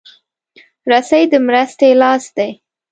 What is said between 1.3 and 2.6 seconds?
د مرستې لاس دی.